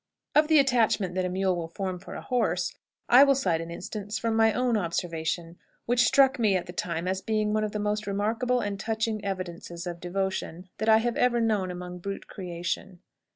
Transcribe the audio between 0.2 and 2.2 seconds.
Of the attachment that a mule will form for